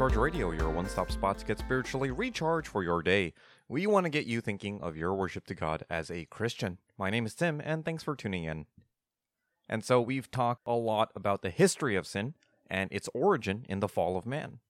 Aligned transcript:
Recharge 0.00 0.16
Radio, 0.16 0.50
your 0.52 0.70
one 0.70 0.88
stop 0.88 1.12
spot 1.12 1.36
to 1.36 1.44
get 1.44 1.58
spiritually 1.58 2.10
recharged 2.10 2.68
for 2.68 2.82
your 2.82 3.02
day. 3.02 3.34
We 3.68 3.86
want 3.86 4.04
to 4.04 4.10
get 4.10 4.24
you 4.24 4.40
thinking 4.40 4.80
of 4.80 4.96
your 4.96 5.12
worship 5.12 5.44
to 5.48 5.54
God 5.54 5.84
as 5.90 6.10
a 6.10 6.24
Christian. 6.24 6.78
My 6.96 7.10
name 7.10 7.26
is 7.26 7.34
Tim, 7.34 7.60
and 7.62 7.84
thanks 7.84 8.02
for 8.02 8.16
tuning 8.16 8.44
in. 8.44 8.64
And 9.68 9.84
so, 9.84 10.00
we've 10.00 10.30
talked 10.30 10.62
a 10.64 10.72
lot 10.72 11.12
about 11.14 11.42
the 11.42 11.50
history 11.50 11.96
of 11.96 12.06
sin 12.06 12.32
and 12.70 12.90
its 12.90 13.10
origin 13.12 13.66
in 13.68 13.80
the 13.80 13.88
fall 13.88 14.16
of 14.16 14.24
man. 14.24 14.60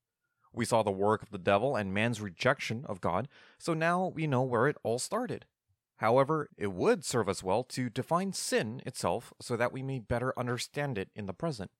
We 0.52 0.64
saw 0.64 0.82
the 0.82 0.90
work 0.90 1.22
of 1.22 1.30
the 1.30 1.38
devil 1.38 1.76
and 1.76 1.94
man's 1.94 2.20
rejection 2.20 2.84
of 2.88 3.00
God, 3.00 3.28
so 3.56 3.72
now 3.72 4.10
we 4.12 4.26
know 4.26 4.42
where 4.42 4.66
it 4.66 4.78
all 4.82 4.98
started. 4.98 5.46
However, 5.98 6.48
it 6.58 6.72
would 6.72 7.04
serve 7.04 7.28
us 7.28 7.40
well 7.40 7.62
to 7.62 7.88
define 7.88 8.32
sin 8.32 8.82
itself 8.84 9.32
so 9.40 9.56
that 9.56 9.72
we 9.72 9.84
may 9.84 10.00
better 10.00 10.36
understand 10.36 10.98
it 10.98 11.10
in 11.14 11.26
the 11.26 11.32
present. 11.32 11.70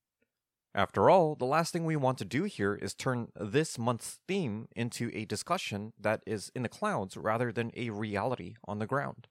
After 0.73 1.09
all, 1.09 1.35
the 1.35 1.45
last 1.45 1.73
thing 1.73 1.85
we 1.85 1.97
want 1.97 2.17
to 2.19 2.25
do 2.25 2.45
here 2.45 2.75
is 2.75 2.93
turn 2.93 3.27
this 3.35 3.77
month's 3.77 4.19
theme 4.27 4.69
into 4.73 5.11
a 5.13 5.25
discussion 5.25 5.91
that 5.99 6.23
is 6.25 6.49
in 6.55 6.63
the 6.63 6.69
clouds 6.69 7.17
rather 7.17 7.51
than 7.51 7.71
a 7.75 7.89
reality 7.89 8.55
on 8.65 8.79
the 8.79 8.87
ground. 8.87 9.27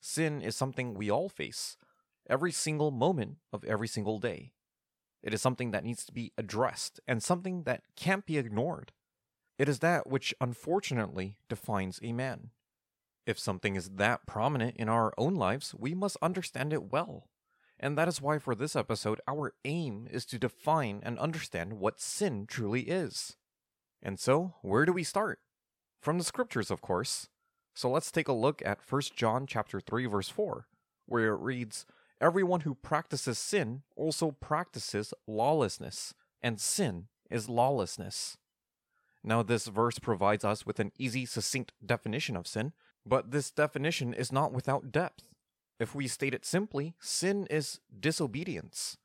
Sin 0.00 0.42
is 0.42 0.56
something 0.56 0.94
we 0.94 1.10
all 1.10 1.28
face, 1.28 1.76
every 2.28 2.50
single 2.50 2.90
moment 2.90 3.36
of 3.52 3.64
every 3.64 3.86
single 3.86 4.18
day. 4.18 4.52
It 5.22 5.32
is 5.32 5.40
something 5.40 5.70
that 5.70 5.84
needs 5.84 6.04
to 6.06 6.12
be 6.12 6.32
addressed 6.36 7.00
and 7.06 7.22
something 7.22 7.62
that 7.62 7.82
can't 7.96 8.26
be 8.26 8.36
ignored. 8.36 8.92
It 9.58 9.68
is 9.68 9.78
that 9.80 10.08
which 10.08 10.34
unfortunately 10.40 11.36
defines 11.48 12.00
a 12.02 12.12
man. 12.12 12.50
If 13.24 13.38
something 13.38 13.76
is 13.76 13.90
that 13.90 14.26
prominent 14.26 14.76
in 14.76 14.88
our 14.88 15.12
own 15.16 15.34
lives, 15.34 15.74
we 15.76 15.94
must 15.94 16.16
understand 16.20 16.72
it 16.72 16.92
well. 16.92 17.28
And 17.78 17.96
that 17.98 18.08
is 18.08 18.22
why, 18.22 18.38
for 18.38 18.54
this 18.54 18.74
episode, 18.74 19.20
our 19.28 19.54
aim 19.64 20.08
is 20.10 20.24
to 20.26 20.38
define 20.38 21.00
and 21.02 21.18
understand 21.18 21.74
what 21.74 22.00
sin 22.00 22.46
truly 22.46 22.82
is. 22.82 23.36
And 24.02 24.18
so, 24.18 24.54
where 24.62 24.86
do 24.86 24.92
we 24.92 25.04
start? 25.04 25.40
From 26.00 26.18
the 26.18 26.24
scriptures, 26.24 26.70
of 26.70 26.80
course. 26.80 27.28
So 27.74 27.90
let's 27.90 28.10
take 28.10 28.28
a 28.28 28.32
look 28.32 28.62
at 28.64 28.80
1 28.80 29.02
John 29.14 29.46
chapter 29.46 29.80
3 29.80 30.06
verse 30.06 30.30
4, 30.30 30.66
where 31.04 31.34
it 31.34 31.40
reads, 31.40 31.84
"Everyone 32.20 32.60
who 32.60 32.74
practices 32.74 33.38
sin 33.38 33.82
also 33.94 34.30
practices 34.30 35.12
lawlessness, 35.26 36.14
and 36.40 36.58
sin 36.58 37.08
is 37.28 37.50
lawlessness." 37.50 38.38
Now 39.22 39.42
this 39.42 39.66
verse 39.66 39.98
provides 39.98 40.44
us 40.44 40.64
with 40.64 40.80
an 40.80 40.92
easy, 40.96 41.26
succinct 41.26 41.72
definition 41.84 42.36
of 42.36 42.46
sin, 42.46 42.72
but 43.04 43.32
this 43.32 43.50
definition 43.50 44.14
is 44.14 44.32
not 44.32 44.52
without 44.52 44.90
depth. 44.90 45.34
If 45.78 45.94
we 45.94 46.08
state 46.08 46.34
it 46.34 46.44
simply, 46.44 46.94
sin 47.00 47.46
is 47.50 47.80
disobedience. 47.98 48.96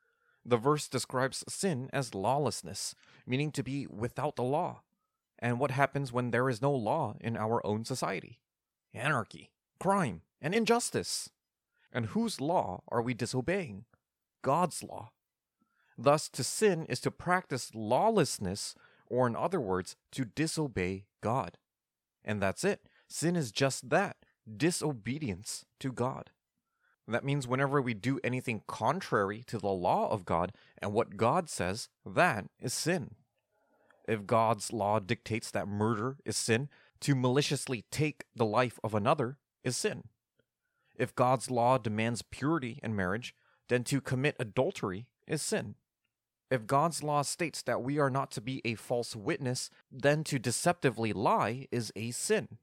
The 0.46 0.58
verse 0.58 0.88
describes 0.88 1.44
sin 1.48 1.90
as 1.94 2.16
lawlessness, 2.16 2.96
meaning 3.28 3.52
to 3.52 3.64
be 3.64 3.88
without 3.88 4.36
the 4.36 4.44
law. 4.44 4.82
And 5.38 5.60
what 5.60 5.72
happens 5.72 6.14
when 6.14 6.32
there 6.32 6.50
is 6.50 6.62
no 6.62 6.72
law 6.72 7.16
in 7.20 7.36
our 7.36 7.66
own 7.66 7.84
society? 7.84 8.40
Anarchy, 8.94 9.52
crime, 9.80 10.22
and 10.42 10.56
injustice. 10.56 11.30
And 11.92 12.08
whose 12.08 12.40
law 12.40 12.84
are 12.88 13.02
we 13.02 13.14
disobeying? 13.14 13.86
God's 14.42 14.82
law. 14.84 15.12
Thus, 15.98 16.30
to 16.30 16.44
sin 16.44 16.86
is 16.88 17.00
to 17.02 17.12
practice 17.12 17.72
lawlessness, 17.76 18.76
or 19.08 19.28
in 19.28 19.36
other 19.36 19.60
words, 19.60 19.96
to 20.14 20.26
disobey 20.26 21.06
God. 21.22 21.58
And 22.24 22.42
that's 22.42 22.64
it. 22.64 22.88
Sin 23.08 23.36
is 23.36 23.52
just 23.52 23.90
that 23.90 24.18
disobedience 24.58 25.66
to 25.80 25.92
God. 25.92 26.32
That 27.08 27.24
means 27.24 27.48
whenever 27.48 27.82
we 27.82 27.94
do 27.94 28.20
anything 28.24 28.62
contrary 28.68 29.44
to 29.48 29.58
the 29.58 29.70
law 29.70 30.10
of 30.10 30.26
God 30.26 30.54
and 30.78 30.94
what 30.94 31.18
God 31.18 31.50
says, 31.50 31.90
that 32.06 32.46
is 32.60 32.74
sin. 32.74 33.16
If 34.08 34.26
God's 34.26 34.72
law 34.72 35.00
dictates 35.00 35.52
that 35.52 35.68
murder 35.68 36.18
is 36.26 36.38
sin, 36.38 36.70
to 37.02 37.16
maliciously 37.16 37.86
take 37.92 38.26
the 38.36 38.46
life 38.46 38.80
of 38.84 38.94
another 38.94 39.38
is 39.64 39.76
sin. 39.76 40.04
If 40.96 41.16
God's 41.16 41.50
law 41.50 41.78
demands 41.78 42.22
purity 42.22 42.80
in 42.84 42.96
marriage, 42.96 43.36
then 43.70 43.84
to 43.86 44.02
commit 44.02 44.36
adultery 44.40 45.08
is 45.28 45.42
sin. 45.42 45.76
If 46.52 46.68
God's 46.68 47.02
law 47.02 47.22
states 47.22 47.62
that 47.64 47.82
we 47.82 47.98
are 47.98 48.10
not 48.10 48.30
to 48.32 48.42
be 48.42 48.62
a 48.66 48.76
false 48.76 49.16
witness, 49.16 49.70
then 49.90 50.24
to 50.26 50.38
deceptively 50.38 51.14
lie 51.14 51.68
is 51.72 51.92
a 51.96 52.12
sin. 52.12 52.58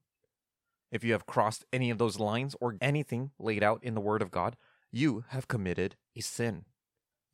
If 0.90 1.04
you 1.04 1.12
have 1.12 1.26
crossed 1.26 1.66
any 1.72 1.90
of 1.90 1.98
those 1.98 2.18
lines 2.18 2.56
or 2.60 2.76
anything 2.80 3.30
laid 3.38 3.62
out 3.62 3.82
in 3.84 3.94
the 3.94 4.00
Word 4.00 4.22
of 4.22 4.30
God, 4.30 4.56
you 4.90 5.24
have 5.28 5.48
committed 5.48 5.96
a 6.16 6.20
sin. 6.20 6.64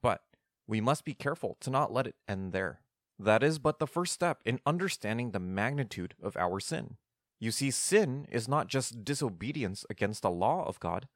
But 0.03 0.23
we 0.67 0.81
must 0.81 1.05
be 1.05 1.15
careful 1.15 1.57
to 1.61 1.71
not 1.71 1.93
let 1.93 2.07
it 2.07 2.17
end 2.27 2.53
there. 2.53 2.81
That 3.19 3.45
is 3.45 3.61
but 3.61 3.79
the 3.79 3.87
first 3.87 4.13
step 4.13 4.41
in 4.45 4.61
understanding 4.67 5.31
the 5.31 5.39
magnitude 5.39 6.15
of 6.21 6.37
our 6.37 6.59
sin. 6.59 6.97
You 7.39 7.53
see, 7.53 7.71
sin 7.71 8.27
is 8.31 8.49
not 8.49 8.69
just 8.69 9.05
disobedience 9.05 9.85
against 9.89 10.23
the 10.23 10.31
law 10.31 10.67
of 10.67 10.81
God, 10.81 11.07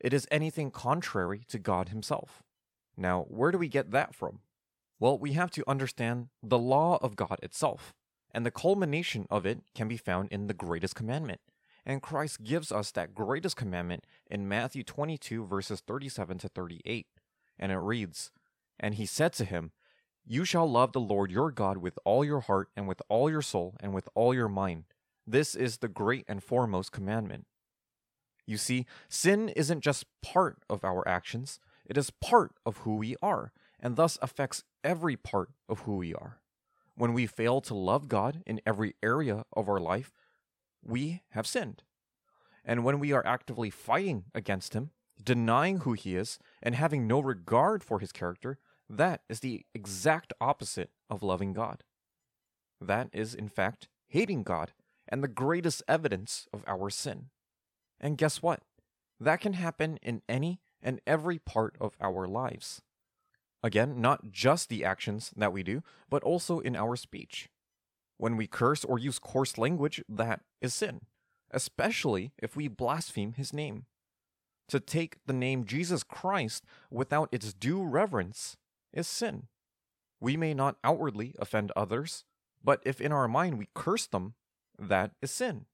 it 0.00 0.12
is 0.12 0.26
anything 0.30 0.70
contrary 0.70 1.44
to 1.48 1.58
God 1.58 1.90
Himself. 1.90 2.42
Now, 2.96 3.22
where 3.28 3.52
do 3.52 3.58
we 3.58 3.68
get 3.68 3.92
that 3.92 4.14
from? 4.14 4.40
Well, 4.98 5.16
we 5.16 5.32
have 5.32 5.50
to 5.52 5.68
understand 5.68 6.28
the 6.42 6.58
law 6.58 6.98
of 7.00 7.16
God 7.16 7.38
itself, 7.42 7.94
and 8.32 8.44
the 8.44 8.50
culmination 8.50 9.26
of 9.30 9.46
it 9.46 9.60
can 9.74 9.86
be 9.86 9.96
found 9.96 10.28
in 10.32 10.46
the 10.46 10.54
greatest 10.54 10.94
commandment 10.94 11.40
and 11.86 12.02
Christ 12.02 12.42
gives 12.42 12.72
us 12.72 12.90
that 12.92 13.14
greatest 13.14 13.56
commandment 13.56 14.06
in 14.30 14.48
Matthew 14.48 14.82
22, 14.82 15.44
verses 15.44 15.80
37 15.80 16.38
to 16.38 16.48
38. 16.48 17.06
And 17.58 17.72
it 17.72 17.78
reads, 17.78 18.30
And 18.80 18.94
he 18.94 19.06
said 19.06 19.32
to 19.34 19.44
him, 19.44 19.72
You 20.24 20.44
shall 20.44 20.70
love 20.70 20.92
the 20.92 21.00
Lord 21.00 21.30
your 21.30 21.50
God 21.50 21.78
with 21.78 21.98
all 22.04 22.24
your 22.24 22.40
heart, 22.40 22.68
and 22.76 22.88
with 22.88 23.02
all 23.08 23.30
your 23.30 23.42
soul, 23.42 23.74
and 23.80 23.92
with 23.92 24.08
all 24.14 24.34
your 24.34 24.48
mind. 24.48 24.84
This 25.26 25.54
is 25.54 25.78
the 25.78 25.88
great 25.88 26.24
and 26.28 26.42
foremost 26.42 26.92
commandment. 26.92 27.46
You 28.46 28.56
see, 28.56 28.86
sin 29.08 29.48
isn't 29.50 29.80
just 29.80 30.06
part 30.22 30.58
of 30.68 30.84
our 30.84 31.06
actions, 31.08 31.60
it 31.86 31.96
is 31.96 32.10
part 32.10 32.52
of 32.64 32.78
who 32.78 32.96
we 32.96 33.16
are, 33.22 33.52
and 33.80 33.96
thus 33.96 34.18
affects 34.22 34.64
every 34.82 35.16
part 35.16 35.50
of 35.68 35.80
who 35.80 35.96
we 35.96 36.14
are. 36.14 36.40
When 36.96 37.12
we 37.12 37.26
fail 37.26 37.60
to 37.62 37.74
love 37.74 38.08
God 38.08 38.42
in 38.46 38.60
every 38.64 38.94
area 39.02 39.44
of 39.52 39.68
our 39.68 39.80
life, 39.80 40.12
we 40.86 41.22
have 41.30 41.46
sinned. 41.46 41.82
And 42.64 42.84
when 42.84 42.98
we 42.98 43.12
are 43.12 43.26
actively 43.26 43.70
fighting 43.70 44.24
against 44.34 44.74
him, 44.74 44.90
denying 45.22 45.78
who 45.78 45.92
he 45.92 46.16
is, 46.16 46.38
and 46.62 46.74
having 46.74 47.06
no 47.06 47.20
regard 47.20 47.84
for 47.84 48.00
his 48.00 48.12
character, 48.12 48.58
that 48.88 49.22
is 49.28 49.40
the 49.40 49.64
exact 49.74 50.32
opposite 50.40 50.90
of 51.08 51.22
loving 51.22 51.52
God. 51.52 51.84
That 52.80 53.08
is, 53.12 53.34
in 53.34 53.48
fact, 53.48 53.88
hating 54.08 54.42
God 54.42 54.72
and 55.08 55.22
the 55.22 55.28
greatest 55.28 55.82
evidence 55.86 56.46
of 56.52 56.64
our 56.66 56.90
sin. 56.90 57.26
And 58.00 58.18
guess 58.18 58.42
what? 58.42 58.62
That 59.20 59.40
can 59.40 59.54
happen 59.54 59.98
in 60.02 60.22
any 60.28 60.60
and 60.82 61.00
every 61.06 61.38
part 61.38 61.76
of 61.80 61.96
our 62.00 62.26
lives. 62.26 62.82
Again, 63.62 64.00
not 64.00 64.30
just 64.30 64.68
the 64.68 64.84
actions 64.84 65.32
that 65.36 65.52
we 65.52 65.62
do, 65.62 65.82
but 66.10 66.22
also 66.22 66.58
in 66.58 66.76
our 66.76 66.96
speech. 66.96 67.48
When 68.16 68.36
we 68.36 68.46
curse 68.46 68.84
or 68.84 68.98
use 68.98 69.18
coarse 69.18 69.58
language, 69.58 70.02
that 70.08 70.40
is 70.60 70.74
sin, 70.74 71.00
especially 71.50 72.32
if 72.38 72.56
we 72.56 72.68
blaspheme 72.68 73.32
his 73.32 73.52
name. 73.52 73.86
To 74.68 74.80
take 74.80 75.18
the 75.26 75.32
name 75.32 75.64
Jesus 75.64 76.02
Christ 76.02 76.64
without 76.90 77.28
its 77.32 77.52
due 77.52 77.82
reverence 77.82 78.56
is 78.92 79.06
sin. 79.06 79.48
We 80.20 80.36
may 80.36 80.54
not 80.54 80.76
outwardly 80.82 81.34
offend 81.38 81.70
others, 81.76 82.24
but 82.62 82.80
if 82.86 83.00
in 83.00 83.12
our 83.12 83.28
mind 83.28 83.58
we 83.58 83.68
curse 83.74 84.06
them, 84.06 84.34
that 84.78 85.12
is 85.20 85.30
sin. 85.30 85.66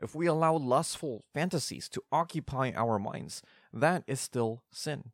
If 0.00 0.14
we 0.14 0.26
allow 0.26 0.56
lustful 0.56 1.24
fantasies 1.34 1.88
to 1.90 2.02
occupy 2.10 2.72
our 2.74 2.98
minds, 2.98 3.42
that 3.72 4.02
is 4.06 4.20
still 4.20 4.62
sin. 4.72 5.12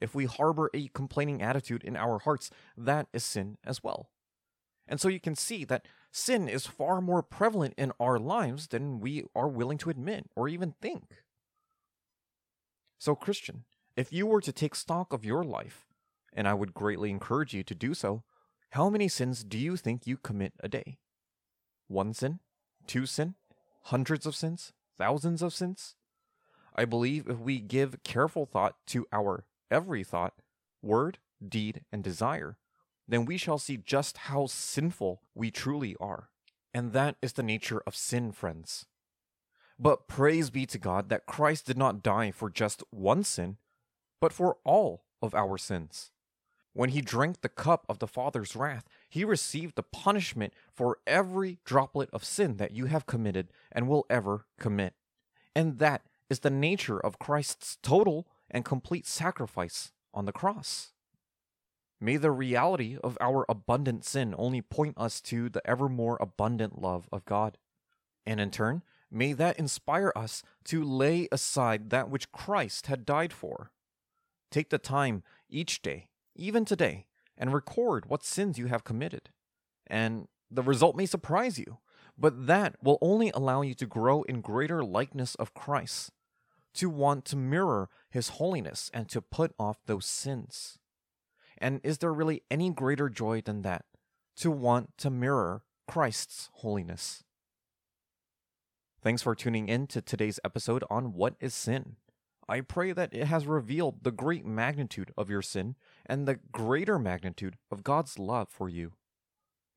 If 0.00 0.14
we 0.14 0.26
harbor 0.26 0.70
a 0.74 0.88
complaining 0.88 1.40
attitude 1.40 1.82
in 1.82 1.96
our 1.96 2.18
hearts, 2.18 2.50
that 2.76 3.08
is 3.12 3.24
sin 3.24 3.56
as 3.64 3.82
well. 3.82 4.10
And 4.86 5.00
so 5.00 5.08
you 5.08 5.20
can 5.20 5.34
see 5.34 5.64
that 5.64 5.86
sin 6.12 6.48
is 6.48 6.66
far 6.66 7.00
more 7.00 7.22
prevalent 7.22 7.74
in 7.76 7.92
our 7.98 8.18
lives 8.18 8.68
than 8.68 9.00
we 9.00 9.24
are 9.34 9.48
willing 9.48 9.78
to 9.78 9.90
admit 9.90 10.26
or 10.36 10.48
even 10.48 10.74
think. 10.80 11.24
So, 12.98 13.14
Christian, 13.14 13.64
if 13.96 14.12
you 14.12 14.26
were 14.26 14.40
to 14.40 14.52
take 14.52 14.74
stock 14.74 15.12
of 15.12 15.24
your 15.24 15.44
life, 15.44 15.86
and 16.32 16.48
I 16.48 16.54
would 16.54 16.74
greatly 16.74 17.10
encourage 17.10 17.54
you 17.54 17.62
to 17.62 17.74
do 17.74 17.94
so, 17.94 18.22
how 18.70 18.90
many 18.90 19.08
sins 19.08 19.44
do 19.44 19.58
you 19.58 19.76
think 19.76 20.06
you 20.06 20.16
commit 20.16 20.52
a 20.60 20.68
day? 20.68 20.98
One 21.86 22.12
sin? 22.12 22.40
Two 22.86 23.06
sin? 23.06 23.34
Hundreds 23.84 24.26
of 24.26 24.34
sins? 24.34 24.72
Thousands 24.98 25.42
of 25.42 25.54
sins? 25.54 25.94
I 26.74 26.84
believe 26.84 27.28
if 27.28 27.38
we 27.38 27.60
give 27.60 28.02
careful 28.02 28.46
thought 28.46 28.74
to 28.86 29.06
our 29.12 29.44
every 29.70 30.02
thought, 30.02 30.34
word, 30.82 31.18
deed, 31.46 31.82
and 31.92 32.02
desire, 32.02 32.58
then 33.06 33.24
we 33.24 33.36
shall 33.36 33.58
see 33.58 33.76
just 33.76 34.16
how 34.16 34.46
sinful 34.46 35.22
we 35.34 35.50
truly 35.50 35.96
are. 36.00 36.30
And 36.72 36.92
that 36.92 37.16
is 37.22 37.34
the 37.34 37.42
nature 37.42 37.82
of 37.86 37.94
sin, 37.94 38.32
friends. 38.32 38.86
But 39.78 40.08
praise 40.08 40.50
be 40.50 40.66
to 40.66 40.78
God 40.78 41.08
that 41.08 41.26
Christ 41.26 41.66
did 41.66 41.76
not 41.76 42.02
die 42.02 42.30
for 42.30 42.48
just 42.48 42.82
one 42.90 43.24
sin, 43.24 43.58
but 44.20 44.32
for 44.32 44.56
all 44.64 45.04
of 45.20 45.34
our 45.34 45.58
sins. 45.58 46.10
When 46.72 46.90
he 46.90 47.00
drank 47.00 47.40
the 47.40 47.48
cup 47.48 47.86
of 47.88 48.00
the 48.00 48.08
Father's 48.08 48.56
wrath, 48.56 48.84
he 49.08 49.24
received 49.24 49.76
the 49.76 49.84
punishment 49.84 50.52
for 50.72 50.98
every 51.06 51.58
droplet 51.64 52.10
of 52.12 52.24
sin 52.24 52.56
that 52.56 52.72
you 52.72 52.86
have 52.86 53.06
committed 53.06 53.48
and 53.70 53.86
will 53.86 54.06
ever 54.10 54.46
commit. 54.58 54.94
And 55.54 55.78
that 55.78 56.02
is 56.28 56.40
the 56.40 56.50
nature 56.50 56.98
of 56.98 57.20
Christ's 57.20 57.78
total 57.80 58.26
and 58.50 58.64
complete 58.64 59.06
sacrifice 59.06 59.92
on 60.12 60.24
the 60.24 60.32
cross. 60.32 60.93
May 62.04 62.18
the 62.18 62.30
reality 62.30 62.98
of 63.02 63.16
our 63.18 63.46
abundant 63.48 64.04
sin 64.04 64.34
only 64.36 64.60
point 64.60 64.98
us 64.98 65.22
to 65.22 65.48
the 65.48 65.66
ever 65.66 65.88
more 65.88 66.18
abundant 66.20 66.78
love 66.78 67.08
of 67.10 67.24
God. 67.24 67.56
And 68.26 68.38
in 68.38 68.50
turn, 68.50 68.82
may 69.10 69.32
that 69.32 69.58
inspire 69.58 70.12
us 70.14 70.42
to 70.64 70.84
lay 70.84 71.28
aside 71.32 71.88
that 71.88 72.10
which 72.10 72.30
Christ 72.30 72.88
had 72.88 73.06
died 73.06 73.32
for. 73.32 73.70
Take 74.50 74.68
the 74.68 74.76
time 74.76 75.22
each 75.48 75.80
day, 75.80 76.08
even 76.36 76.66
today, 76.66 77.06
and 77.38 77.54
record 77.54 78.04
what 78.04 78.22
sins 78.22 78.58
you 78.58 78.66
have 78.66 78.84
committed. 78.84 79.30
And 79.86 80.28
the 80.50 80.62
result 80.62 80.96
may 80.96 81.06
surprise 81.06 81.58
you, 81.58 81.78
but 82.18 82.46
that 82.46 82.76
will 82.82 82.98
only 83.00 83.30
allow 83.30 83.62
you 83.62 83.72
to 83.76 83.86
grow 83.86 84.24
in 84.24 84.42
greater 84.42 84.84
likeness 84.84 85.36
of 85.36 85.54
Christ, 85.54 86.10
to 86.74 86.90
want 86.90 87.24
to 87.24 87.36
mirror 87.36 87.88
his 88.10 88.28
holiness 88.28 88.90
and 88.92 89.08
to 89.08 89.22
put 89.22 89.54
off 89.58 89.78
those 89.86 90.04
sins. 90.04 90.78
And 91.64 91.80
is 91.82 91.96
there 91.96 92.12
really 92.12 92.42
any 92.50 92.68
greater 92.68 93.08
joy 93.08 93.40
than 93.40 93.62
that? 93.62 93.86
To 94.36 94.50
want 94.50 94.98
to 94.98 95.08
mirror 95.08 95.62
Christ's 95.88 96.50
holiness. 96.56 97.24
Thanks 99.02 99.22
for 99.22 99.34
tuning 99.34 99.70
in 99.70 99.86
to 99.86 100.02
today's 100.02 100.38
episode 100.44 100.84
on 100.90 101.14
What 101.14 101.36
is 101.40 101.54
Sin? 101.54 101.96
I 102.46 102.60
pray 102.60 102.92
that 102.92 103.14
it 103.14 103.28
has 103.28 103.46
revealed 103.46 104.04
the 104.04 104.10
great 104.10 104.44
magnitude 104.44 105.10
of 105.16 105.30
your 105.30 105.40
sin 105.40 105.76
and 106.04 106.28
the 106.28 106.38
greater 106.52 106.98
magnitude 106.98 107.56
of 107.70 107.82
God's 107.82 108.18
love 108.18 108.50
for 108.50 108.68
you. 108.68 108.92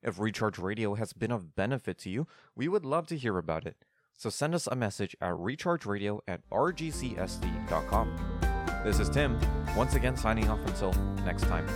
If 0.02 0.18
Recharge 0.18 0.58
Radio 0.58 0.94
has 0.94 1.14
been 1.14 1.30
of 1.30 1.54
benefit 1.56 1.96
to 2.00 2.10
you, 2.10 2.26
we 2.54 2.68
would 2.68 2.84
love 2.84 3.06
to 3.06 3.16
hear 3.16 3.38
about 3.38 3.66
it. 3.66 3.86
So 4.14 4.28
send 4.28 4.54
us 4.54 4.66
a 4.66 4.76
message 4.76 5.16
at 5.22 5.32
rechargeradio 5.32 6.20
at 6.28 6.42
rgcsd.com. 6.50 8.47
This 8.84 9.00
is 9.00 9.10
Tim, 9.10 9.38
once 9.76 9.94
again 9.94 10.16
signing 10.16 10.48
off 10.48 10.60
until 10.66 10.92
next 11.24 11.42
time. 11.42 11.66